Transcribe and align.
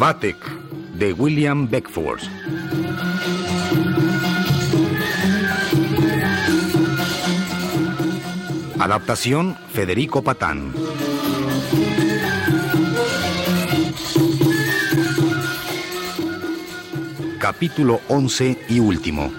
Vatek 0.00 0.36
de 0.94 1.12
William 1.12 1.68
Beckford. 1.68 2.20
Adaptación 8.78 9.58
Federico 9.74 10.22
Patán. 10.22 10.72
Capítulo 17.38 18.00
11 18.08 18.58
y 18.70 18.80
último. 18.80 19.30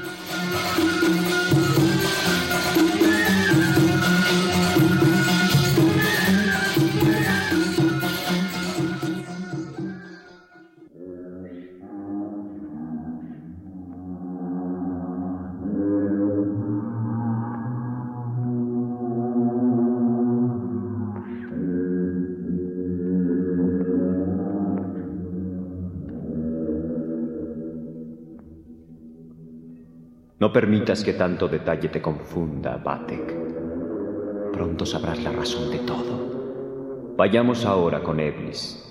No 30.41 30.51
permitas 30.51 31.03
que 31.03 31.13
tanto 31.13 31.47
detalle 31.47 31.89
te 31.89 32.01
confunda, 32.01 32.77
Batek. 32.77 34.51
Pronto 34.51 34.87
sabrás 34.87 35.21
la 35.21 35.31
razón 35.31 35.69
de 35.69 35.77
todo. 35.77 37.13
Vayamos 37.15 37.63
ahora 37.63 38.01
con 38.01 38.19
Eblis, 38.19 38.83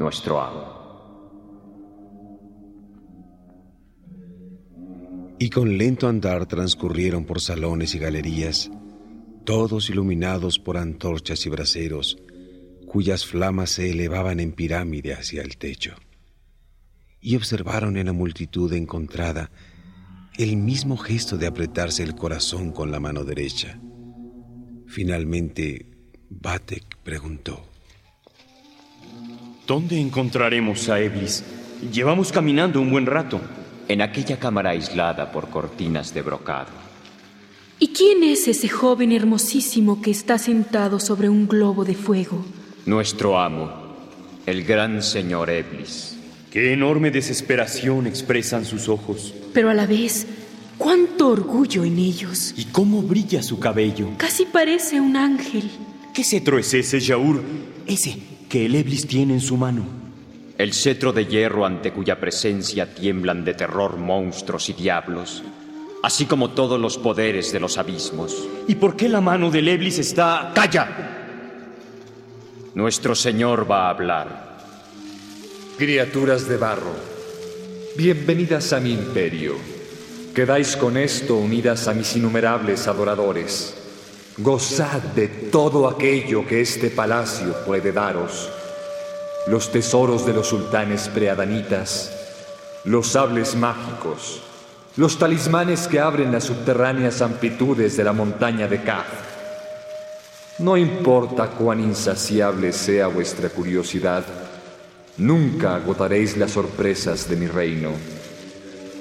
nuestro 0.00 0.40
amo. 0.40 0.74
Y 5.38 5.48
con 5.48 5.78
lento 5.78 6.08
andar 6.08 6.46
transcurrieron 6.46 7.24
por 7.24 7.40
salones 7.40 7.94
y 7.94 8.00
galerías, 8.00 8.68
todos 9.44 9.90
iluminados 9.90 10.58
por 10.58 10.76
antorchas 10.76 11.46
y 11.46 11.50
braseros, 11.50 12.18
cuyas 12.88 13.24
flamas 13.24 13.70
se 13.70 13.92
elevaban 13.92 14.40
en 14.40 14.50
pirámide 14.50 15.14
hacia 15.14 15.42
el 15.42 15.56
techo. 15.56 15.94
Y 17.20 17.36
observaron 17.36 17.96
en 17.96 18.06
la 18.06 18.12
multitud 18.12 18.72
encontrada 18.72 19.52
el 20.38 20.56
mismo 20.56 20.96
gesto 20.96 21.38
de 21.38 21.46
apretarse 21.46 22.02
el 22.02 22.14
corazón 22.14 22.72
con 22.72 22.90
la 22.90 23.00
mano 23.00 23.24
derecha. 23.24 23.78
Finalmente, 24.86 25.86
Batek 26.28 26.98
preguntó. 27.02 27.64
¿Dónde 29.66 29.98
encontraremos 29.98 30.88
a 30.88 31.00
Eblis? 31.00 31.42
Llevamos 31.92 32.32
caminando 32.32 32.80
un 32.80 32.90
buen 32.90 33.06
rato. 33.06 33.40
En 33.88 34.02
aquella 34.02 34.38
cámara 34.38 34.70
aislada 34.70 35.30
por 35.30 35.48
cortinas 35.48 36.12
de 36.12 36.22
brocado. 36.22 36.70
¿Y 37.78 37.88
quién 37.88 38.24
es 38.24 38.48
ese 38.48 38.68
joven 38.68 39.12
hermosísimo 39.12 40.02
que 40.02 40.10
está 40.10 40.38
sentado 40.38 40.98
sobre 40.98 41.28
un 41.28 41.46
globo 41.46 41.84
de 41.84 41.94
fuego? 41.94 42.44
Nuestro 42.84 43.38
amo, 43.38 43.70
el 44.44 44.64
gran 44.64 45.02
señor 45.02 45.50
Eblis. 45.50 46.15
Qué 46.56 46.72
enorme 46.72 47.10
desesperación 47.10 48.06
expresan 48.06 48.64
sus 48.64 48.88
ojos. 48.88 49.34
Pero 49.52 49.68
a 49.68 49.74
la 49.74 49.86
vez, 49.86 50.26
cuánto 50.78 51.28
orgullo 51.28 51.84
en 51.84 51.98
ellos. 51.98 52.54
¿Y 52.56 52.64
cómo 52.64 53.02
brilla 53.02 53.42
su 53.42 53.58
cabello? 53.58 54.08
Casi 54.16 54.46
parece 54.46 54.98
un 54.98 55.18
ángel. 55.18 55.70
¿Qué 56.14 56.24
cetro 56.24 56.58
es 56.58 56.72
ese, 56.72 56.98
Yaur? 56.98 57.42
Ese 57.86 58.16
que 58.48 58.64
el 58.64 58.74
Eblis 58.74 59.06
tiene 59.06 59.34
en 59.34 59.42
su 59.42 59.58
mano. 59.58 59.84
El 60.56 60.72
cetro 60.72 61.12
de 61.12 61.26
hierro 61.26 61.66
ante 61.66 61.92
cuya 61.92 62.18
presencia 62.18 62.94
tiemblan 62.94 63.44
de 63.44 63.52
terror 63.52 63.98
monstruos 63.98 64.70
y 64.70 64.72
diablos, 64.72 65.44
así 66.02 66.24
como 66.24 66.52
todos 66.52 66.80
los 66.80 66.96
poderes 66.96 67.52
de 67.52 67.60
los 67.60 67.76
abismos. 67.76 68.48
¿Y 68.66 68.76
por 68.76 68.96
qué 68.96 69.10
la 69.10 69.20
mano 69.20 69.50
del 69.50 69.68
Eblis 69.68 69.98
está... 69.98 70.52
¡Calla! 70.54 70.88
Nuestro 72.74 73.14
Señor 73.14 73.70
va 73.70 73.88
a 73.88 73.90
hablar. 73.90 74.45
Criaturas 75.78 76.48
de 76.48 76.56
barro, 76.56 76.94
bienvenidas 77.96 78.72
a 78.72 78.80
mi 78.80 78.94
imperio. 78.94 79.56
Quedáis 80.34 80.74
con 80.74 80.96
esto 80.96 81.36
unidas 81.36 81.86
a 81.86 81.92
mis 81.92 82.16
innumerables 82.16 82.88
adoradores. 82.88 83.74
Gozad 84.38 85.02
de 85.14 85.28
todo 85.28 85.86
aquello 85.86 86.46
que 86.46 86.62
este 86.62 86.88
palacio 86.88 87.54
puede 87.66 87.92
daros. 87.92 88.48
Los 89.48 89.70
tesoros 89.70 90.24
de 90.24 90.32
los 90.32 90.46
sultanes 90.48 91.10
preadanitas, 91.10 92.10
los 92.84 93.08
sables 93.08 93.54
mágicos, 93.54 94.40
los 94.96 95.18
talismanes 95.18 95.88
que 95.88 96.00
abren 96.00 96.32
las 96.32 96.44
subterráneas 96.44 97.20
amplitudes 97.20 97.98
de 97.98 98.04
la 98.04 98.14
montaña 98.14 98.66
de 98.66 98.82
Kaf. 98.82 99.08
No 100.58 100.78
importa 100.78 101.48
cuán 101.48 101.80
insaciable 101.80 102.72
sea 102.72 103.08
vuestra 103.08 103.50
curiosidad, 103.50 104.24
Nunca 105.18 105.76
agotaréis 105.76 106.36
las 106.36 106.50
sorpresas 106.50 107.28
de 107.28 107.36
mi 107.36 107.46
reino. 107.46 107.90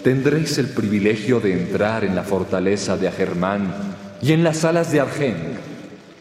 Tendréis 0.01 0.57
el 0.57 0.69
privilegio 0.69 1.41
de 1.41 1.51
entrar 1.51 2.05
en 2.05 2.15
la 2.15 2.23
fortaleza 2.23 2.95
de 2.95 3.09
Agermán 3.09 3.73
y 4.21 4.31
en 4.31 4.43
las 4.43 4.59
salas 4.59 4.91
de 4.93 5.01
Argeng, 5.01 5.57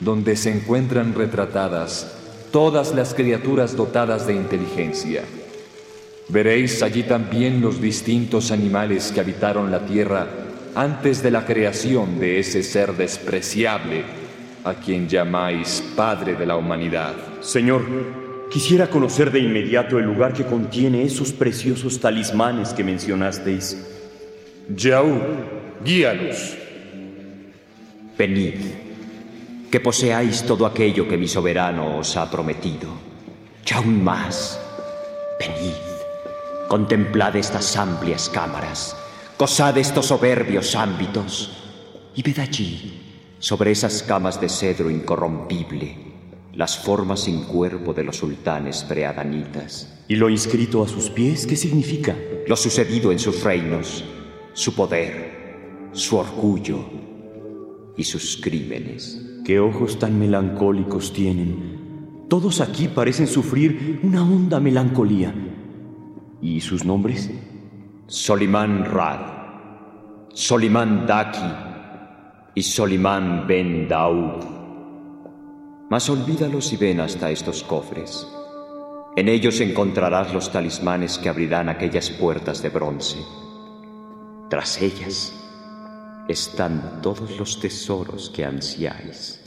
donde 0.01 0.35
se 0.35 0.51
encuentran 0.51 1.15
retratadas 1.15 2.13
todas 2.51 2.95
las 2.95 3.15
criaturas 3.15 3.77
dotadas 3.77 4.27
de 4.27 4.35
inteligencia. 4.35 5.23
Veréis 6.29 6.83
allí 6.83 7.05
también 7.05 7.61
los 7.61 7.81
distintos 7.81 8.51
animales 8.51 9.13
que 9.13 9.21
habitaron 9.21 9.71
la 9.71 9.87
tierra 9.87 10.27
antes 10.75 11.23
de 11.23 11.31
la 11.31 11.45
creación 11.45 12.19
de 12.19 12.41
ese 12.41 12.65
ser 12.65 12.95
despreciable 12.95 14.03
a 14.65 14.75
quien 14.75 15.09
llamáis 15.09 15.85
Padre 15.95 16.35
de 16.35 16.47
la 16.47 16.57
humanidad. 16.57 17.15
Señor, 17.43 18.24
Quisiera 18.55 18.89
conocer 18.89 19.33
de 19.33 19.41
inmediato 19.41 19.99
el 19.99 20.05
lugar 20.05 20.33
que 20.33 20.47
contiene 20.47 21.03
esos 21.03 21.33
preciosos 21.33 21.99
talismanes 21.99 22.73
que 22.73 22.85
mencionasteis. 22.85 23.85
Yaú, 24.69 25.21
guíanos. 25.85 26.57
Venid, 28.17 28.55
que 29.73 29.81
poseáis 29.81 30.45
todo 30.45 30.67
aquello 30.67 31.09
que 31.09 31.17
mi 31.17 31.27
soberano 31.27 31.99
os 31.99 32.17
ha 32.17 32.31
prometido. 32.31 32.91
Y 33.69 33.75
aún 33.75 34.05
más, 34.05 34.61
venid, 35.41 35.75
contemplad 36.69 37.35
estas 37.35 37.77
amplias 37.77 38.29
cámaras, 38.29 38.97
gozad 39.37 39.77
estos 39.79 40.07
soberbios 40.07 40.77
ámbitos, 40.77 41.51
y 42.15 42.23
ved 42.23 42.39
allí, 42.39 43.35
sobre 43.41 43.73
esas 43.73 44.05
camas 44.05 44.41
de 44.41 44.49
cedro 44.49 44.91
incorrompible, 44.91 46.14
las 46.57 46.79
formas 46.79 47.21
sin 47.21 47.45
cuerpo 47.45 47.93
de 47.93 48.05
los 48.05 48.17
sultanes 48.17 48.85
preadanitas. 48.85 50.03
¿Y 50.09 50.17
lo 50.17 50.29
inscrito 50.29 50.83
a 50.83 50.89
sus 50.89 51.11
pies 51.11 51.47
qué 51.47 51.57
significa? 51.57 52.17
Lo 52.47 52.57
sucedido 52.57 53.11
en 53.11 53.19
sus 53.19 53.43
reinos, 53.43 54.05
su 54.53 54.75
poder, 54.75 55.89
su 55.93 56.17
orgullo 56.17 56.79
y 57.97 58.05
sus 58.05 58.39
crímenes. 58.43 59.21
¿Qué 59.45 59.59
ojos 59.61 59.99
tan 59.99 60.19
melancólicos 60.19 61.13
tienen? 61.13 62.27
Todos 62.29 62.61
aquí 62.61 62.89
parecen 62.89 63.27
sufrir 63.27 64.01
una 64.03 64.23
honda 64.23 64.61
melancolía. 64.61 65.35
¿Y 66.41 66.61
sus 66.61 66.85
nombres? 66.85 67.31
Solimán 68.07 68.85
Rad, 68.85 69.21
Solimán 70.33 71.07
Daki 71.07 71.39
y 72.55 72.63
Solimán 72.63 73.47
Ben 73.47 73.89
Daud. 73.89 74.64
Mas 75.91 76.09
olvídalos 76.09 76.73
y 76.73 76.77
ven 76.77 77.01
hasta 77.01 77.31
estos 77.31 77.63
cofres. 77.63 78.27
En 79.17 79.29
ellos 79.29 79.61
encontrarás 79.61 80.33
los 80.33 80.51
talismanes 80.51 81.19
que 81.19 81.29
abrirán 81.29 81.69
aquellas 81.69 82.11
puertas 82.11 82.63
de 82.63 82.71
bronce. 82.71 83.19
Tras 84.51 84.81
ellas 84.83 85.33
están 86.29 87.01
todos 87.03 87.39
los 87.39 87.61
tesoros 87.61 88.31
que 88.31 88.45
ansiáis. 88.45 89.41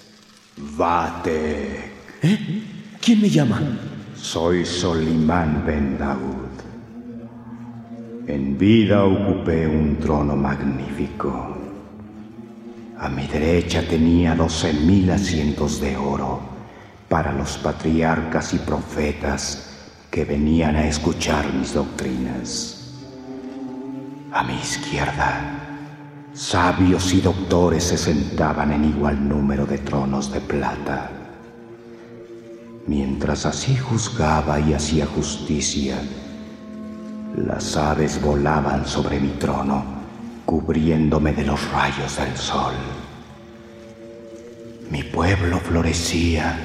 Vate. 0.78 1.92
¿Eh? 2.22 2.63
¿Quién 3.01 3.22
me 3.22 3.30
llama? 3.30 3.62
Soy 4.16 4.66
Solimán 4.66 5.63
Ben 5.66 5.98
Daud. 5.98 6.48
En 8.28 8.57
vida 8.57 9.04
ocupé 9.04 9.68
un 9.68 9.98
trono 9.98 10.36
magnífico. 10.36 11.56
A 13.00 13.10
mi 13.10 13.28
derecha 13.28 13.88
tenía 13.88 14.36
doce 14.36 14.74
mil 14.74 15.12
asientos 15.12 15.80
de 15.80 15.96
oro 15.96 16.40
para 17.08 17.32
los 17.32 17.58
patriarcas 17.58 18.54
y 18.54 18.58
profetas 18.58 19.70
que 20.10 20.26
venían 20.26 20.76
a 20.76 20.88
escuchar 20.88 21.54
mis 21.54 21.74
doctrinas. 21.74 22.96
A 24.32 24.44
mi 24.44 24.56
izquierda 24.56 25.58
sabios 26.38 27.14
y 27.14 27.22
doctores 27.22 27.84
se 27.84 27.98
sentaban 27.98 28.72
en 28.72 28.86
igual 28.86 29.28
número 29.28 29.66
de 29.66 29.80
tronos 29.80 30.32
de 30.32 30.40
plata. 30.40 31.10
Mientras 32.86 33.46
así 33.46 33.76
juzgaba 33.76 34.60
y 34.60 34.74
hacía 34.74 35.08
justicia, 35.08 35.98
las 37.36 37.76
aves 37.76 38.22
volaban 38.22 38.86
sobre 38.86 39.20
mi 39.20 39.30
trono, 39.30 39.97
cubriéndome 40.48 41.34
de 41.34 41.44
los 41.44 41.60
rayos 41.72 42.16
del 42.16 42.36
sol. 42.38 42.74
Mi 44.90 45.04
pueblo 45.04 45.60
florecía 45.60 46.58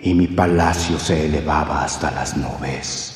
y 0.00 0.14
mi 0.14 0.26
palacio 0.26 0.98
se 0.98 1.26
elevaba 1.26 1.84
hasta 1.84 2.10
las 2.10 2.34
nubes. 2.34 3.12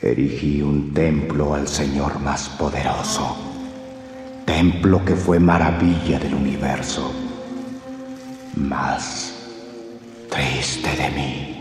Erigí 0.00 0.62
un 0.62 0.94
templo 0.94 1.54
al 1.54 1.68
Señor 1.68 2.20
más 2.20 2.48
poderoso, 2.48 3.36
templo 4.46 5.04
que 5.04 5.14
fue 5.14 5.38
maravilla 5.38 6.18
del 6.18 6.34
universo. 6.34 7.12
Más 8.56 9.34
triste 10.30 10.96
de 10.96 11.10
mí, 11.10 11.59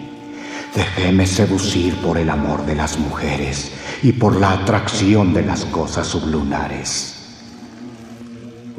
dejéme 0.75 1.25
seducir 1.25 1.95
por 2.01 2.17
el 2.17 2.29
amor 2.29 2.65
de 2.65 2.75
las 2.75 2.97
mujeres 2.99 3.71
y 4.03 4.13
por 4.13 4.39
la 4.39 4.51
atracción 4.51 5.33
de 5.33 5.43
las 5.43 5.65
cosas 5.65 6.07
sublunares. 6.07 7.15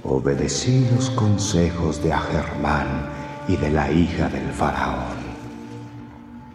Obedecí 0.02 0.86
los 0.94 1.10
consejos 1.10 2.02
de 2.02 2.12
Agermán 2.12 3.08
y 3.48 3.56
de 3.56 3.70
la 3.70 3.90
hija 3.90 4.28
del 4.28 4.50
faraón. 4.50 5.20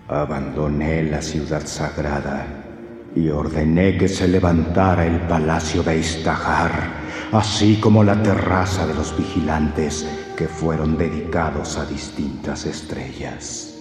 Abandoné 0.08 1.04
la 1.04 1.22
ciudad 1.22 1.66
sagrada 1.66 2.46
y 3.16 3.30
ordené 3.30 3.98
que 3.98 4.08
se 4.08 4.28
levantara 4.28 5.06
el 5.06 5.22
palacio 5.22 5.84
de 5.84 6.00
Istahar, 6.00 6.72
así 7.32 7.80
como 7.80 8.04
la 8.04 8.22
terraza 8.22 8.86
de 8.86 8.94
los 8.94 9.18
vigilantes 9.18 10.06
que 10.36 10.48
fueron 10.48 10.98
dedicados 10.98 11.78
a 11.78 11.86
distintas 11.86 12.66
estrellas. 12.66 13.75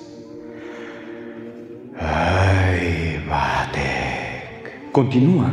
Continúa. 4.95 5.51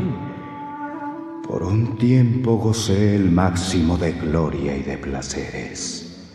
Por 1.48 1.64
un 1.64 1.98
tiempo 1.98 2.58
gocé 2.58 3.16
el 3.16 3.32
máximo 3.32 3.98
de 3.98 4.12
gloria 4.12 4.78
y 4.78 4.84
de 4.84 5.00
placeres. 5.00 6.30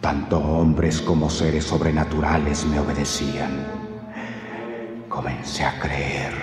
Tanto 0.00 0.38
hombres 0.38 1.00
como 1.00 1.28
seres 1.28 1.64
sobrenaturales 1.64 2.64
me 2.66 2.78
obedecían. 2.78 3.66
Comencé 5.08 5.64
a 5.64 5.80
creer, 5.80 6.34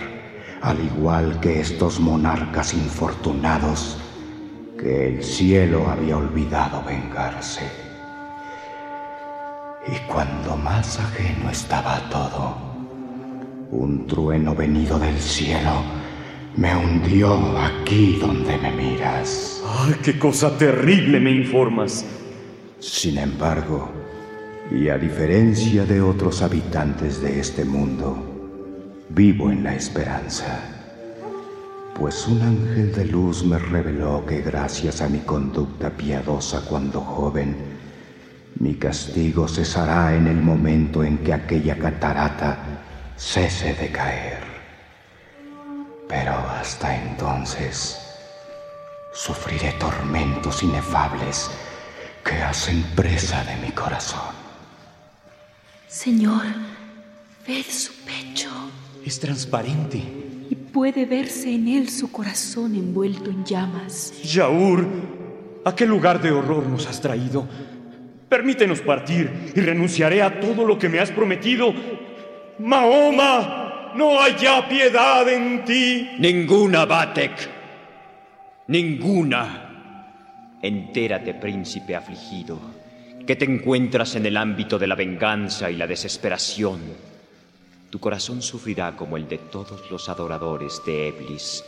al 0.61 0.83
igual 0.83 1.39
que 1.39 1.61
estos 1.61 2.01
monarcas 2.01 2.73
infortunados, 2.73 3.97
que 4.77 5.07
el 5.07 5.23
cielo 5.23 5.87
había 5.89 6.17
olvidado 6.17 6.83
vengarse. 6.83 7.63
Y 9.87 9.97
cuando 10.11 10.57
más 10.57 10.99
ajeno 10.99 11.49
estaba 11.49 12.01
todo, 12.09 12.72
un 13.73 14.07
trueno 14.07 14.55
venido 14.55 14.99
del 14.99 15.17
cielo 15.17 15.83
me 16.55 16.75
hundió 16.75 17.57
aquí 17.57 18.17
donde 18.19 18.57
me 18.57 18.71
miras. 18.71 19.61
¡Ay, 19.65 19.95
qué 20.03 20.19
cosa 20.19 20.57
terrible 20.57 21.19
me 21.19 21.31
informas! 21.31 22.05
Sin 22.79 23.17
embargo, 23.17 23.89
y 24.71 24.89
a 24.89 24.97
diferencia 24.97 25.85
de 25.85 26.01
otros 26.01 26.41
habitantes 26.41 27.21
de 27.21 27.39
este 27.39 27.65
mundo, 27.65 29.05
vivo 29.09 29.51
en 29.51 29.63
la 29.63 29.75
esperanza 29.75 30.73
pues 31.99 32.27
un 32.27 32.41
ángel 32.41 32.91
de 32.91 33.05
luz 33.05 33.45
me 33.45 33.59
reveló 33.59 34.25
que 34.25 34.41
gracias 34.41 35.01
a 35.01 35.07
mi 35.07 35.19
conducta 35.19 35.91
piadosa 35.91 36.65
cuando 36.67 36.99
joven, 37.01 37.55
mi 38.59 38.75
castigo 38.75 39.47
cesará 39.47 40.15
en 40.15 40.27
el 40.27 40.41
momento 40.41 41.03
en 41.03 41.19
que 41.19 41.33
aquella 41.33 41.77
catarata 41.77 42.72
cese 43.17 43.73
de 43.73 43.91
caer. 43.91 44.43
Pero 46.07 46.31
hasta 46.31 46.95
entonces 46.95 47.99
sufriré 49.13 49.73
tormentos 49.73 50.63
inefables 50.63 51.49
que 52.23 52.35
hacen 52.35 52.83
presa 52.95 53.43
de 53.43 53.55
mi 53.57 53.71
corazón. 53.71 54.33
Señor, 55.87 56.43
ved 57.47 57.65
su 57.65 57.93
pecho. 58.03 58.49
Es 59.05 59.19
transparente. 59.19 60.01
Y 60.49 60.55
puede 60.55 61.05
verse 61.05 61.53
en 61.53 61.67
él 61.67 61.89
su 61.89 62.11
corazón 62.11 62.75
envuelto 62.75 63.29
en 63.29 63.45
llamas. 63.45 64.13
Yaur, 64.23 64.87
¿a 65.65 65.75
qué 65.75 65.85
lugar 65.85 66.21
de 66.21 66.31
horror 66.31 66.65
nos 66.65 66.87
has 66.87 67.01
traído? 67.01 67.47
Permítenos 68.29 68.81
partir 68.81 69.51
y 69.55 69.59
renunciaré 69.59 70.23
a 70.23 70.39
todo 70.39 70.65
lo 70.65 70.79
que 70.79 70.89
me 70.89 70.99
has 70.99 71.11
prometido. 71.11 71.73
Mahoma, 72.63 73.91
no 73.95 74.19
hay 74.19 74.35
ya 74.39 74.67
piedad 74.67 75.27
en 75.29 75.63
ti. 75.63 76.09
Ninguna, 76.19 76.85
Batek. 76.85 77.49
Ninguna. 78.67 79.69
Entérate, 80.61 81.33
príncipe 81.33 81.95
afligido, 81.95 82.59
que 83.27 83.35
te 83.35 83.45
encuentras 83.45 84.15
en 84.15 84.25
el 84.25 84.37
ámbito 84.37 84.79
de 84.79 84.87
la 84.87 84.95
venganza 84.95 85.69
y 85.69 85.75
la 85.75 85.87
desesperación 85.87 86.79
tu 87.93 87.99
corazón 87.99 88.41
sufrirá 88.41 88.95
como 88.95 89.17
el 89.17 89.27
de 89.27 89.37
todos 89.37 89.91
los 89.91 90.09
adoradores 90.09 90.81
de 90.83 91.09
Eblis. 91.09 91.63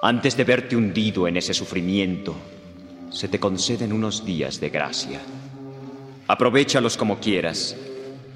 Antes 0.00 0.34
de 0.34 0.44
verte 0.44 0.74
hundido 0.74 1.28
en 1.28 1.36
ese 1.36 1.52
sufrimiento, 1.52 2.34
se 3.10 3.28
te 3.28 3.38
conceden 3.38 3.92
unos 3.92 4.24
días 4.24 4.58
de 4.58 4.70
gracia. 4.70 5.20
Aprovechalos 6.28 6.96
como 6.96 7.20
quieras. 7.20 7.76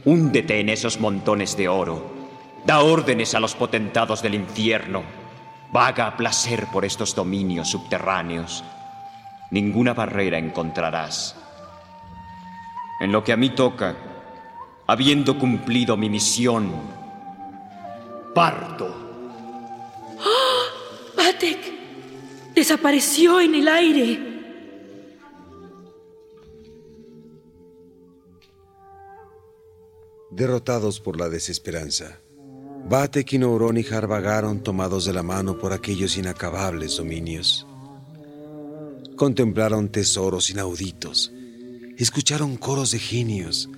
Húndete 0.05 0.61
en 0.61 0.69
esos 0.71 0.99
montones 0.99 1.57
de 1.57 1.69
oro. 1.69 2.11
Da 2.65 2.81
órdenes 2.81 3.35
a 3.35 3.41
los 3.41 3.55
potentados 3.55 4.23
del 4.23 4.35
infierno. 4.35 5.03
Vaga 5.73 6.07
a 6.07 6.17
placer 6.17 6.67
por 6.73 6.85
estos 6.85 7.15
dominios 7.15 7.69
subterráneos. 7.71 8.65
Ninguna 9.51 9.95
barrera 9.95 10.39
encontrarás. 10.39 11.37
En 13.01 13.13
lo 13.13 13.25
que 13.25 13.33
a 13.33 13.37
mí 13.37 13.51
toca, 13.51 13.97
habiendo 14.87 15.39
cumplido 15.39 15.97
mi 15.97 16.09
misión, 16.09 16.73
parto. 18.35 18.95
¡Ah! 20.21 21.17
¡Batek! 21.17 22.55
Desapareció 22.55 23.41
en 23.41 23.55
el 23.55 23.69
aire. 23.69 24.30
Derrotados 30.41 31.01
por 31.01 31.21
la 31.21 31.29
desesperanza, 31.29 32.19
Batek 32.89 33.35
y 33.35 33.39
Nouronihar 33.39 34.07
vagaron 34.07 34.63
tomados 34.63 35.05
de 35.05 35.13
la 35.13 35.23
mano 35.23 35.59
por 35.59 35.75
aquellos 35.75 36.17
inacabables 36.17 36.97
dominios. 36.97 37.67
Contemplaron 39.17 39.91
tesoros 39.91 40.49
inauditos, 40.49 41.31
escucharon 41.99 42.57
coros 42.57 42.93
de 42.93 42.99
genios, 42.99 43.69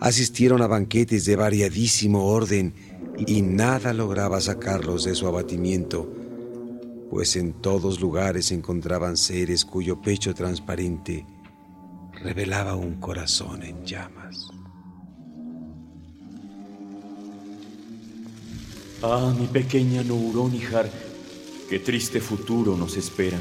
asistieron 0.00 0.60
a 0.60 0.66
banquetes 0.66 1.24
de 1.24 1.36
variadísimo 1.36 2.26
orden 2.26 2.74
y 3.24 3.42
nada 3.42 3.92
lograba 3.92 4.40
sacarlos 4.40 5.04
de 5.04 5.14
su 5.14 5.28
abatimiento, 5.28 6.12
pues 7.10 7.36
en 7.36 7.52
todos 7.52 8.00
lugares 8.00 8.50
encontraban 8.50 9.16
seres 9.16 9.64
cuyo 9.64 10.02
pecho 10.02 10.34
transparente 10.34 11.24
revelaba 12.12 12.74
un 12.74 12.96
corazón 12.96 13.62
en 13.62 13.84
llamas. 13.84 14.50
Ah, 19.02 19.34
mi 19.38 19.46
pequeña 19.46 20.02
Nouronihar, 20.02 20.90
qué 21.68 21.78
triste 21.78 22.20
futuro 22.20 22.76
nos 22.76 22.96
espera. 22.96 23.38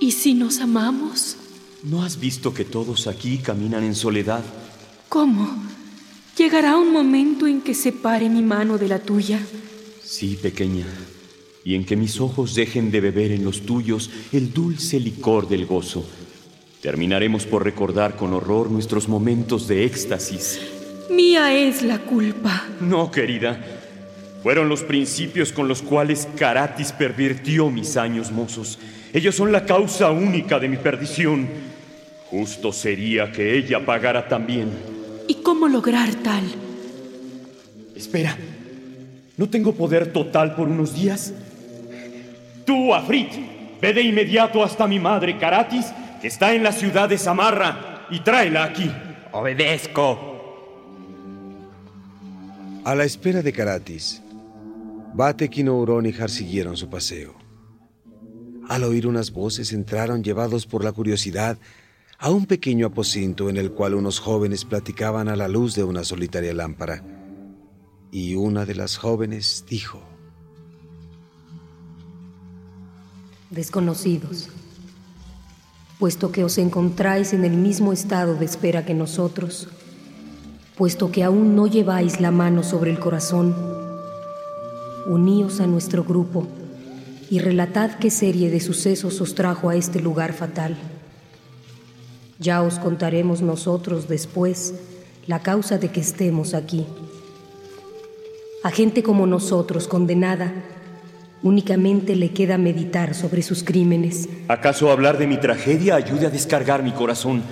¿Y 0.00 0.12
si 0.12 0.34
nos 0.34 0.60
amamos? 0.60 1.36
¿No 1.82 2.02
has 2.02 2.18
visto 2.18 2.54
que 2.54 2.64
todos 2.64 3.06
aquí 3.06 3.38
caminan 3.38 3.84
en 3.84 3.94
soledad? 3.94 4.42
¿Cómo? 5.08 5.62
Llegará 6.36 6.76
un 6.76 6.92
momento 6.92 7.46
en 7.46 7.60
que 7.60 7.74
separe 7.74 8.28
mi 8.28 8.42
mano 8.42 8.78
de 8.78 8.88
la 8.88 8.98
tuya. 8.98 9.40
Sí, 10.02 10.38
pequeña, 10.40 10.86
y 11.64 11.74
en 11.74 11.84
que 11.84 11.96
mis 11.96 12.20
ojos 12.20 12.54
dejen 12.54 12.90
de 12.90 13.00
beber 13.00 13.32
en 13.32 13.44
los 13.44 13.62
tuyos 13.66 14.10
el 14.32 14.52
dulce 14.54 14.98
licor 14.98 15.48
del 15.48 15.66
gozo. 15.66 16.04
Terminaremos 16.80 17.44
por 17.44 17.64
recordar 17.64 18.16
con 18.16 18.32
horror 18.32 18.70
nuestros 18.70 19.08
momentos 19.08 19.68
de 19.68 19.84
éxtasis. 19.84 20.60
Mía 21.10 21.52
es 21.52 21.82
la 21.82 21.98
culpa. 21.98 22.66
No, 22.80 23.10
querida. 23.10 23.77
Fueron 24.42 24.68
los 24.68 24.82
principios 24.82 25.52
con 25.52 25.66
los 25.66 25.82
cuales 25.82 26.28
Karatis 26.36 26.92
pervirtió 26.92 27.70
mis 27.70 27.96
años 27.96 28.30
mozos. 28.30 28.78
Ellos 29.12 29.34
son 29.34 29.50
la 29.50 29.64
causa 29.64 30.10
única 30.10 30.58
de 30.58 30.68
mi 30.68 30.76
perdición. 30.76 31.48
Justo 32.30 32.72
sería 32.72 33.32
que 33.32 33.56
ella 33.56 33.84
pagara 33.84 34.28
también. 34.28 34.70
¿Y 35.26 35.36
cómo 35.36 35.66
lograr 35.66 36.14
tal? 36.16 36.44
Espera, 37.96 38.36
¿no 39.36 39.48
tengo 39.48 39.74
poder 39.74 40.12
total 40.12 40.54
por 40.54 40.68
unos 40.68 40.94
días? 40.94 41.34
Tú, 42.64 42.94
Afrit, 42.94 43.30
ve 43.80 43.92
de 43.92 44.02
inmediato 44.02 44.62
hasta 44.62 44.86
mi 44.86 45.00
madre, 45.00 45.36
Caratis, 45.38 45.86
que 46.20 46.28
está 46.28 46.54
en 46.54 46.62
la 46.62 46.72
ciudad 46.72 47.08
de 47.08 47.18
Samarra, 47.18 48.06
y 48.10 48.20
tráela 48.20 48.64
aquí. 48.64 48.90
Obedezco. 49.32 50.28
A 52.84 52.94
la 52.94 53.04
espera 53.04 53.42
de 53.42 53.52
Caratis, 53.52 54.22
Batek 55.18 55.58
y 55.58 55.62
Nouronihar 55.64 56.30
siguieron 56.30 56.76
su 56.76 56.88
paseo. 56.88 57.34
Al 58.68 58.84
oír 58.84 59.04
unas 59.04 59.32
voces 59.32 59.72
entraron 59.72 60.22
llevados 60.22 60.64
por 60.64 60.84
la 60.84 60.92
curiosidad 60.92 61.58
a 62.20 62.30
un 62.30 62.46
pequeño 62.46 62.86
aposento 62.86 63.50
en 63.50 63.56
el 63.56 63.72
cual 63.72 63.96
unos 63.96 64.20
jóvenes 64.20 64.64
platicaban 64.64 65.28
a 65.28 65.34
la 65.34 65.48
luz 65.48 65.74
de 65.74 65.82
una 65.82 66.04
solitaria 66.04 66.54
lámpara. 66.54 67.02
Y 68.12 68.36
una 68.36 68.64
de 68.64 68.76
las 68.76 68.96
jóvenes 68.96 69.64
dijo, 69.68 70.00
Desconocidos, 73.50 74.50
puesto 75.98 76.30
que 76.30 76.44
os 76.44 76.58
encontráis 76.58 77.32
en 77.32 77.44
el 77.44 77.56
mismo 77.56 77.92
estado 77.92 78.36
de 78.36 78.44
espera 78.44 78.86
que 78.86 78.94
nosotros, 78.94 79.66
puesto 80.76 81.10
que 81.10 81.24
aún 81.24 81.56
no 81.56 81.66
lleváis 81.66 82.20
la 82.20 82.30
mano 82.30 82.62
sobre 82.62 82.92
el 82.92 83.00
corazón, 83.00 83.77
uníos 85.08 85.60
a 85.60 85.66
nuestro 85.66 86.04
grupo 86.04 86.46
y 87.30 87.40
relatad 87.40 87.92
qué 87.98 88.10
serie 88.10 88.50
de 88.50 88.60
sucesos 88.60 89.20
os 89.20 89.34
trajo 89.34 89.70
a 89.70 89.76
este 89.76 90.00
lugar 90.00 90.34
fatal. 90.34 90.76
Ya 92.38 92.62
os 92.62 92.78
contaremos 92.78 93.40
nosotros 93.42 94.06
después 94.06 94.74
la 95.26 95.40
causa 95.40 95.78
de 95.78 95.88
que 95.88 96.00
estemos 96.00 96.54
aquí. 96.54 96.86
A 98.62 98.70
gente 98.70 99.02
como 99.02 99.26
nosotros, 99.26 99.88
condenada, 99.88 100.52
únicamente 101.42 102.14
le 102.14 102.32
queda 102.32 102.58
meditar 102.58 103.14
sobre 103.14 103.42
sus 103.42 103.64
crímenes. 103.64 104.28
¿Acaso 104.48 104.90
hablar 104.90 105.16
de 105.16 105.26
mi 105.26 105.38
tragedia 105.38 105.96
ayude 105.96 106.26
a 106.26 106.30
descargar 106.30 106.82
mi 106.82 106.92
corazón? 106.92 107.42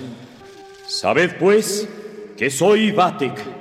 Sabed, 0.87 1.37
pues, 1.39 1.87
que 2.37 2.49
soy 2.49 2.91
Batek. 2.91 3.56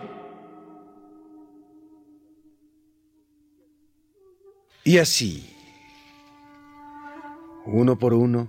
Y 4.87 4.99
así, 4.99 5.45
uno 7.65 7.99
por 7.99 8.15
uno, 8.15 8.47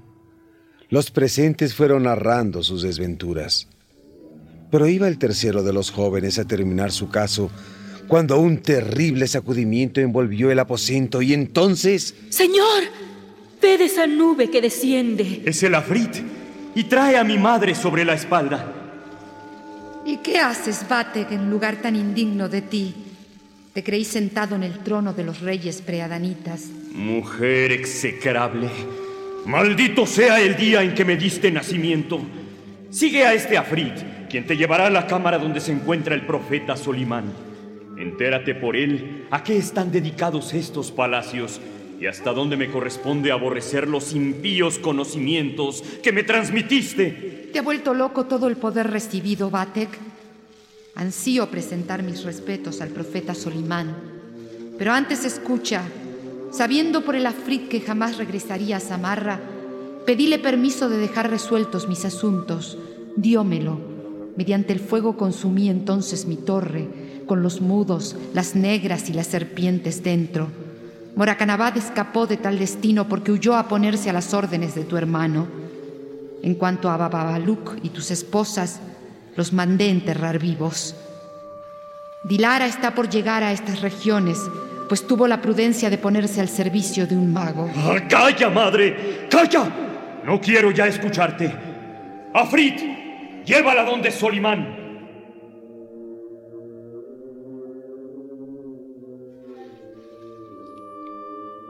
los 0.88 1.10
presentes 1.10 1.74
fueron 1.74 2.04
narrando 2.04 2.62
sus 2.62 2.84
desventuras. 2.84 3.68
Pero 4.70 4.86
iba 4.86 5.08
el 5.08 5.18
tercero 5.18 5.64
de 5.64 5.74
los 5.74 5.90
jóvenes 5.90 6.38
a 6.38 6.46
terminar 6.46 6.92
su 6.92 7.10
caso 7.10 7.50
cuando 8.08 8.38
un 8.38 8.60
terrible 8.60 9.28
sacudimiento 9.28 10.00
envolvió 10.00 10.52
el 10.52 10.60
aposento 10.60 11.24
y 11.24 11.34
entonces... 11.34 12.14
Señor, 12.30 12.84
ved 13.60 13.82
esa 13.82 14.06
nube 14.06 14.52
que 14.52 14.62
desciende. 14.62 15.42
Es 15.44 15.64
el 15.64 15.74
Afrit 15.74 16.18
y 16.76 16.84
trae 16.84 17.18
a 17.18 17.24
mi 17.24 17.40
madre 17.40 17.74
sobre 17.74 18.06
la 18.06 18.14
espalda. 18.14 18.74
¿Y 20.06 20.18
qué 20.18 20.38
haces, 20.38 20.86
Batek, 20.88 21.32
en 21.32 21.50
lugar 21.50 21.82
tan 21.82 21.96
indigno 21.96 22.48
de 22.48 22.62
ti? 22.62 23.07
Te 23.78 23.84
creí 23.84 24.06
sentado 24.06 24.56
en 24.56 24.64
el 24.64 24.80
trono 24.80 25.14
de 25.14 25.24
los 25.24 25.40
reyes 25.40 25.84
preadanitas. 25.84 26.72
Mujer 26.94 27.72
execrable, 27.72 28.72
maldito 29.46 30.08
sea 30.08 30.42
el 30.42 30.58
día 30.58 30.82
en 30.82 30.96
que 30.96 31.06
me 31.06 31.16
diste 31.16 31.52
nacimiento. 31.52 32.20
Sigue 32.90 33.24
a 33.24 33.36
este 33.36 33.56
Afrit, 33.56 33.94
quien 34.32 34.48
te 34.48 34.58
llevará 34.58 34.88
a 34.88 34.90
la 34.90 35.06
cámara 35.06 35.38
donde 35.38 35.60
se 35.60 35.74
encuentra 35.74 36.16
el 36.16 36.26
profeta 36.26 36.76
Solimán. 36.76 37.32
Entérate 38.00 38.56
por 38.56 38.76
él 38.76 39.28
a 39.30 39.44
qué 39.44 39.58
están 39.58 39.92
dedicados 39.92 40.56
estos 40.56 40.92
palacios 40.92 41.62
y 42.02 42.08
hasta 42.08 42.34
dónde 42.34 42.58
me 42.58 42.72
corresponde 42.72 43.32
aborrecer 43.32 43.88
los 43.88 44.16
impíos 44.16 44.80
conocimientos 44.80 45.84
que 46.02 46.12
me 46.12 46.24
transmitiste. 46.24 47.50
¿Te 47.54 47.60
ha 47.60 47.62
vuelto 47.62 47.94
loco 47.94 48.26
todo 48.26 48.48
el 48.48 48.58
poder 48.58 48.90
recibido, 48.90 49.52
Batek? 49.52 50.17
Ansío 50.98 51.52
presentar 51.52 52.02
mis 52.02 52.24
respetos 52.24 52.82
al 52.82 52.90
profeta 52.90 53.36
Solimán. 53.36 53.96
Pero 54.80 54.94
antes 54.94 55.26
escucha, 55.26 55.84
sabiendo 56.52 57.06
por 57.06 57.16
el 57.16 57.28
Afrit 57.28 57.68
que 57.68 57.82
jamás 57.82 58.18
regresaría 58.18 58.78
a 58.78 58.80
Samarra, 58.80 59.40
pedíle 60.08 60.40
permiso 60.40 60.90
de 60.90 60.98
dejar 60.98 61.30
resueltos 61.30 61.88
mis 61.88 62.04
asuntos. 62.04 62.80
Diómelo. 63.16 63.80
Mediante 64.38 64.74
el 64.74 64.80
fuego 64.80 65.18
consumí 65.18 65.70
entonces 65.70 66.26
mi 66.26 66.36
torre, 66.36 66.88
con 67.28 67.44
los 67.44 67.62
mudos, 67.62 68.16
las 68.34 68.56
negras 68.56 69.08
y 69.08 69.14
las 69.14 69.28
serpientes 69.28 70.02
dentro. 70.02 70.48
Moracanabad 71.16 71.78
escapó 71.78 72.26
de 72.26 72.38
tal 72.38 72.58
destino 72.58 73.08
porque 73.08 73.32
huyó 73.32 73.56
a 73.56 73.68
ponerse 73.68 74.10
a 74.10 74.14
las 74.14 74.34
órdenes 74.34 74.74
de 74.74 74.84
tu 74.84 74.98
hermano. 74.98 75.46
En 76.42 76.56
cuanto 76.56 76.90
a 76.90 76.98
Bababaluk 76.98 77.76
y 77.84 77.90
tus 77.90 78.10
esposas, 78.10 78.80
los 79.38 79.54
mandé 79.54 79.90
enterrar 79.90 80.40
vivos. 80.40 80.96
Dilara 82.24 82.66
está 82.66 82.94
por 82.94 83.08
llegar 83.08 83.44
a 83.44 83.54
estas 83.54 83.82
regiones, 83.82 84.38
pues 84.90 85.06
tuvo 85.06 85.28
la 85.28 85.42
prudencia 85.42 85.90
de 85.90 85.98
ponerse 85.98 86.42
al 86.42 86.50
servicio 86.50 87.06
de 87.06 87.16
un 87.16 87.32
mago. 87.32 87.70
Ah, 87.78 88.00
¡Calla, 88.10 88.50
madre! 88.50 89.28
¡Calla! 89.30 89.70
No 90.26 90.42
quiero 90.42 90.72
ya 90.72 90.88
escucharte. 90.88 91.54
Afrit, 92.34 92.80
llévala 93.46 93.84
donde 93.84 94.12
Solimán. 94.12 94.76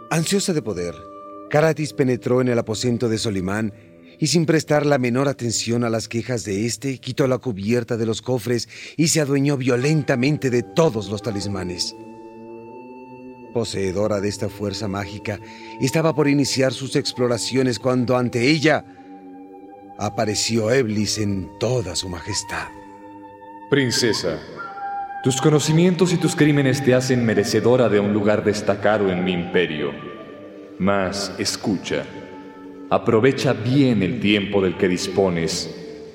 Ansiosa 0.10 0.54
de 0.54 0.62
poder, 0.62 0.96
Caratis 1.50 1.92
penetró 1.92 2.40
en 2.40 2.48
el 2.48 2.58
aposento 2.58 3.10
de 3.10 3.18
Solimán 3.18 3.74
y 4.20 4.28
sin 4.28 4.46
prestar 4.46 4.86
la 4.86 4.98
menor 4.98 5.28
atención 5.28 5.84
a 5.84 5.90
las 5.90 6.08
quejas 6.08 6.44
de 6.44 6.66
éste, 6.66 6.98
quitó 7.00 7.28
la 7.28 7.38
cubierta 7.38 7.98
de 7.98 8.06
los 8.06 8.22
cofres 8.22 8.68
y 8.96 9.10
se 9.10 9.22
adueñó 9.22 9.58
violentamente 9.58 10.50
de 10.50 10.64
todos 10.64 11.10
los 11.10 11.22
talismanes. 11.22 11.96
Poseedora 13.54 14.20
de 14.20 14.30
esta 14.30 14.50
fuerza 14.50 14.88
mágica, 14.88 15.40
estaba 15.80 16.14
por 16.14 16.28
iniciar 16.28 16.74
sus 16.74 16.96
exploraciones 16.96 17.80
cuando 17.80 18.18
ante 18.18 18.50
ella 18.50 18.86
apareció 19.98 20.72
Eblis 20.72 21.18
en 21.18 21.50
toda 21.60 21.96
su 21.96 22.10
majestad. 22.10 22.68
Princesa, 23.70 24.40
tus 25.24 25.42
conocimientos 25.42 26.14
y 26.14 26.18
tus 26.18 26.36
crímenes 26.36 26.84
te 26.84 26.94
hacen 26.94 27.26
merecedora 27.26 27.90
de 27.90 28.00
un 28.00 28.14
lugar 28.14 28.44
destacado 28.44 29.12
en 29.12 29.24
mi 29.24 29.34
imperio. 29.34 29.92
Mas 30.80 31.34
escucha, 31.40 32.06
aprovecha 32.90 33.54
bien 33.54 34.02
el 34.04 34.20
tiempo 34.20 34.62
del 34.62 34.78
que 34.78 34.88
dispones, 34.88 35.70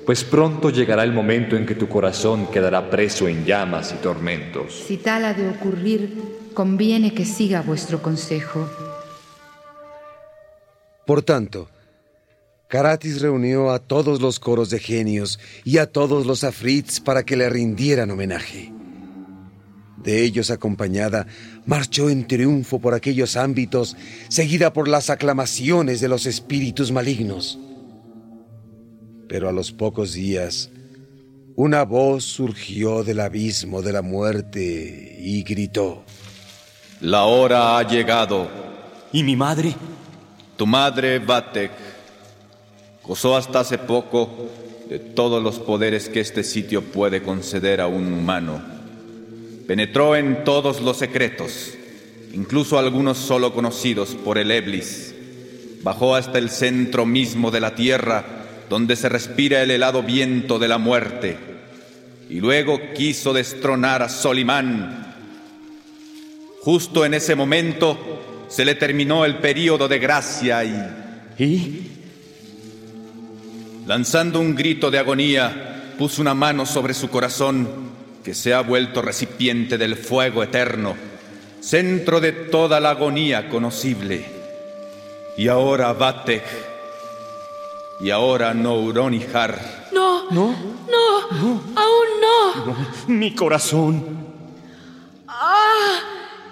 pues 0.05 0.23
pronto 0.23 0.69
llegará 0.69 1.03
el 1.03 1.13
momento 1.13 1.55
en 1.55 1.65
que 1.65 1.75
tu 1.75 1.87
corazón 1.87 2.47
quedará 2.47 2.89
preso 2.89 3.27
en 3.27 3.45
llamas 3.45 3.93
y 3.93 4.01
tormentos. 4.01 4.73
Si 4.87 4.97
tal 4.97 5.25
ha 5.25 5.33
de 5.33 5.49
ocurrir, 5.49 6.13
conviene 6.53 7.13
que 7.13 7.25
siga 7.25 7.61
vuestro 7.61 8.01
consejo. 8.01 8.69
Por 11.05 11.21
tanto, 11.21 11.69
Caratis 12.67 13.21
reunió 13.21 13.69
a 13.69 13.79
todos 13.79 14.19
los 14.19 14.39
coros 14.39 14.69
de 14.71 14.79
genios 14.79 15.39
y 15.63 15.77
a 15.77 15.85
todos 15.85 16.25
los 16.25 16.43
afrits 16.43 16.99
para 16.99 17.23
que 17.23 17.37
le 17.37 17.47
rindieran 17.49 18.09
homenaje. 18.09 18.72
De 20.03 20.21
ellos 20.23 20.51
acompañada, 20.51 21.27
marchó 21.65 22.09
en 22.09 22.27
triunfo 22.27 22.79
por 22.79 22.93
aquellos 22.93 23.37
ámbitos, 23.37 23.95
seguida 24.27 24.73
por 24.73 24.89
las 24.89 25.09
aclamaciones 25.09 26.01
de 26.01 26.09
los 26.09 26.25
espíritus 26.25 26.91
malignos. 26.91 27.57
Pero 29.29 29.47
a 29.47 29.53
los 29.53 29.71
pocos 29.71 30.13
días, 30.13 30.69
una 31.55 31.83
voz 31.83 32.25
surgió 32.25 33.03
del 33.03 33.21
abismo 33.21 33.81
de 33.81 33.93
la 33.93 34.01
muerte 34.01 35.17
y 35.19 35.41
gritó. 35.43 36.03
La 36.99 37.23
hora 37.23 37.77
ha 37.77 37.87
llegado. 37.87 38.49
¿Y 39.13 39.23
mi 39.23 39.37
madre? 39.37 39.73
Tu 40.57 40.65
madre, 40.67 41.19
Batek, 41.19 41.71
gozó 43.03 43.37
hasta 43.37 43.61
hace 43.61 43.77
poco 43.77 44.49
de 44.89 44.99
todos 44.99 45.41
los 45.41 45.59
poderes 45.59 46.09
que 46.09 46.19
este 46.19 46.43
sitio 46.43 46.83
puede 46.83 47.23
conceder 47.23 47.79
a 47.79 47.87
un 47.87 48.11
humano 48.11 48.72
Penetró 49.67 50.17
en 50.17 50.43
todos 50.43 50.81
los 50.81 50.97
secretos, 50.97 51.73
incluso 52.33 52.77
algunos 52.77 53.17
solo 53.17 53.53
conocidos 53.53 54.09
por 54.15 54.37
el 54.37 54.51
Eblis. 54.51 55.15
Bajó 55.83 56.15
hasta 56.15 56.37
el 56.37 56.49
centro 56.49 57.05
mismo 57.05 57.49
de 57.49 57.61
la 57.61 57.73
tierra, 57.73 58.25
donde 58.69 58.97
se 58.97 59.07
respira 59.07 59.61
el 59.61 59.71
helado 59.71 60.03
viento 60.03 60.59
de 60.59 60.67
la 60.67 60.77
muerte. 60.77 61.37
Y 62.29 62.41
luego 62.41 62.79
quiso 62.93 63.31
destronar 63.31 64.01
a 64.01 64.09
Solimán. 64.09 65.15
Justo 66.61 67.05
en 67.05 67.13
ese 67.13 67.35
momento 67.35 68.45
se 68.49 68.65
le 68.65 68.75
terminó 68.75 69.23
el 69.23 69.37
período 69.37 69.87
de 69.87 69.99
gracia 69.99 70.63
y... 70.63 71.43
¿Y? 71.43 71.91
Lanzando 73.87 74.39
un 74.39 74.55
grito 74.55 74.91
de 74.91 74.99
agonía, 74.99 75.93
puso 75.97 76.21
una 76.21 76.33
mano 76.33 76.65
sobre 76.65 76.93
su 76.93 77.09
corazón 77.09 77.92
que 78.23 78.33
se 78.33 78.53
ha 78.53 78.61
vuelto 78.61 79.01
recipiente 79.01 79.77
del 79.77 79.97
fuego 79.97 80.43
eterno, 80.43 80.95
centro 81.59 82.21
de 82.21 82.31
toda 82.31 82.79
la 82.79 82.91
agonía 82.91 83.49
conocible. 83.49 84.25
Y 85.37 85.47
ahora 85.47 85.91
Vatek. 85.93 86.43
Y 87.99 88.09
ahora 88.09 88.53
Nouronihar. 88.53 89.89
No. 89.91 90.29
No. 90.31 90.55
No. 90.89 91.61
Aún 91.75 92.07
no. 92.21 92.65
no. 92.65 92.75
Mi 93.07 93.35
corazón. 93.35 94.05
¡Ah! 95.27 95.99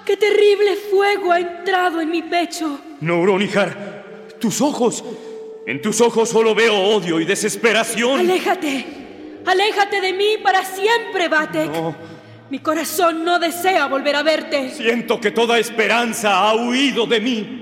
¡Qué 0.05 0.17
terrible 0.17 0.75
fuego 0.89 1.31
ha 1.31 1.39
entrado 1.39 2.01
en 2.01 2.09
mi 2.09 2.23
pecho! 2.23 2.79
Nouronihar, 2.99 4.35
tus 4.39 4.59
ojos. 4.59 5.03
En 5.67 5.81
tus 5.81 6.01
ojos 6.01 6.29
solo 6.29 6.55
veo 6.55 6.75
odio 6.75 7.19
y 7.19 7.25
desesperación. 7.25 8.19
Aléjate. 8.19 9.00
Aléjate 9.45 10.01
de 10.01 10.13
mí 10.13 10.38
para 10.43 10.63
siempre, 10.63 11.27
Vatek. 11.27 11.71
No. 11.71 11.95
Mi 12.50 12.60
corazón 12.60 13.24
no 13.24 13.39
desea 13.39 13.88
volver 13.88 14.15
a 14.15 14.24
verte. 14.24 14.71
Siento 14.71 15.19
que 15.21 15.31
toda 15.31 15.57
esperanza 15.57 16.38
ha 16.38 16.53
huido 16.55 17.05
de 17.05 17.19
mí. 17.21 17.62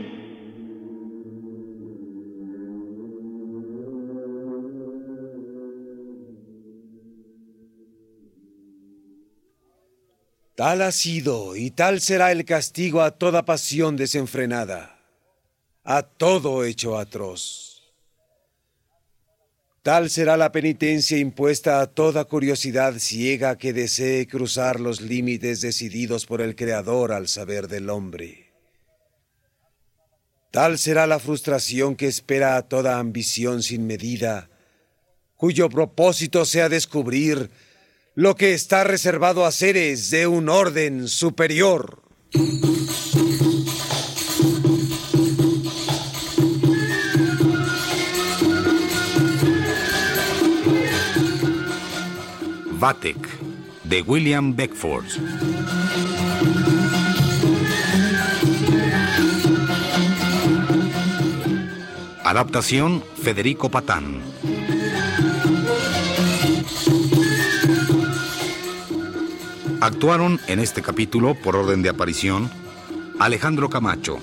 Tal 10.55 10.81
ha 10.81 10.91
sido 10.91 11.55
y 11.55 11.71
tal 11.71 12.01
será 12.01 12.33
el 12.33 12.43
castigo 12.43 13.01
a 13.01 13.11
toda 13.11 13.45
pasión 13.45 13.95
desenfrenada, 13.95 14.99
a 15.85 16.01
todo 16.03 16.65
hecho 16.65 16.97
atroz. 16.97 17.68
Tal 19.81 20.09
será 20.09 20.35
la 20.35 20.51
penitencia 20.51 21.17
impuesta 21.17 21.79
a 21.79 21.87
toda 21.87 22.25
curiosidad 22.25 22.95
ciega 22.99 23.57
que 23.57 23.71
desee 23.71 24.27
cruzar 24.27 24.79
los 24.79 24.99
límites 24.99 25.61
decididos 25.61 26.25
por 26.25 26.41
el 26.41 26.55
Creador 26.55 27.13
al 27.13 27.29
saber 27.29 27.69
del 27.69 27.89
hombre. 27.89 28.51
Tal 30.51 30.77
será 30.79 31.07
la 31.07 31.19
frustración 31.19 31.95
que 31.95 32.07
espera 32.07 32.57
a 32.57 32.63
toda 32.63 32.99
ambición 32.99 33.63
sin 33.63 33.87
medida, 33.87 34.49
cuyo 35.37 35.69
propósito 35.69 36.43
sea 36.43 36.67
descubrir 36.67 37.49
lo 38.15 38.35
que 38.35 38.53
está 38.53 38.83
reservado 38.83 39.45
a 39.45 39.51
seres 39.51 40.09
de 40.09 40.27
un 40.27 40.49
orden 40.49 41.07
superior. 41.07 42.01
Vatek, 52.79 53.27
de 53.83 54.01
William 54.03 54.55
Beckford. 54.55 55.03
Adaptación 62.23 63.03
Federico 63.21 63.69
Patán. 63.69 64.21
Actuaron 69.81 70.39
en 70.47 70.59
este 70.59 70.81
capítulo, 70.81 71.35
por 71.35 71.57
orden 71.57 71.81
de 71.81 71.89
aparición, 71.89 72.49
Alejandro 73.19 73.69
Camacho, 73.69 74.19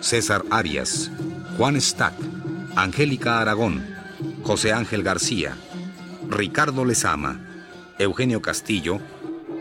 César 0.00 0.44
Arias, 0.50 1.10
Juan 1.58 1.78
Stack, 1.78 2.14
Angélica 2.74 3.42
Aragón, 3.42 3.86
José 4.44 4.72
Ángel 4.72 5.02
García, 5.02 5.54
Ricardo 6.30 6.86
Lezama, 6.86 7.47
Eugenio 7.98 8.40
Castillo, 8.40 9.00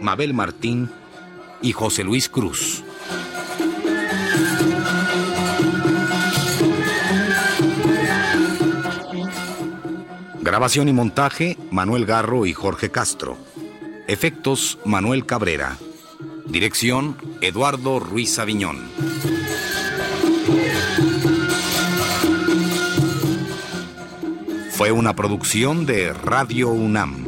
Mabel 0.02 0.34
Martín 0.34 0.90
y 1.62 1.72
José 1.72 2.04
Luis 2.04 2.30
Cruz. 2.30 2.84
Grabación 10.42 10.88
y 10.88 10.94
montaje, 10.94 11.58
Manuel 11.72 12.06
Garro 12.06 12.46
y 12.46 12.54
Jorge 12.54 12.90
Castro. 12.90 13.38
Efectos 14.08 14.80
Manuel 14.86 15.26
Cabrera. 15.26 15.78
Dirección 16.46 17.18
Eduardo 17.42 18.00
Ruiz 18.00 18.40
Aviñón. 18.40 18.78
Fue 24.72 24.92
una 24.92 25.16
producción 25.16 25.86
de 25.86 26.14
Radio 26.14 26.70
UNAM. 26.70 27.27